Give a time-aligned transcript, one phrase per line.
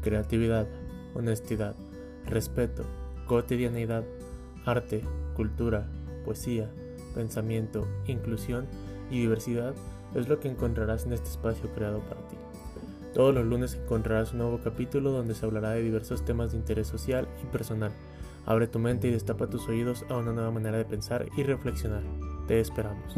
[0.00, 0.66] creatividad,
[1.14, 1.74] honestidad,
[2.26, 2.84] respeto,
[3.26, 4.04] cotidianidad,
[4.64, 5.02] arte,
[5.34, 5.88] cultura,
[6.24, 6.70] poesía,
[7.14, 8.66] pensamiento, inclusión
[9.10, 9.74] y diversidad
[10.14, 12.36] es lo que encontrarás en este espacio creado para ti.
[13.14, 16.86] Todos los lunes encontrarás un nuevo capítulo donde se hablará de diversos temas de interés
[16.86, 17.92] social y personal.
[18.46, 22.02] Abre tu mente y destapa tus oídos a una nueva manera de pensar y reflexionar.
[22.46, 23.16] Te esperamos.